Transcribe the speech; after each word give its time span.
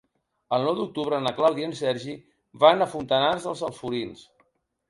El 0.55 0.63
nou 0.67 0.77
d'octubre 0.77 1.19
na 1.25 1.33
Clàudia 1.41 1.67
i 1.67 1.69
en 1.71 1.75
Sergi 1.81 2.15
van 2.65 2.87
a 2.87 2.91
Fontanars 2.97 3.47
dels 3.49 3.63
Alforins. 3.69 4.27